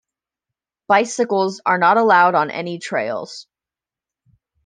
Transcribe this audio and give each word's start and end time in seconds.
Bicycles 0.87 1.61
are 1.63 1.77
not 1.77 1.97
allowed 1.97 2.33
on 2.33 2.49
any 2.49 2.79
trails. 2.79 3.45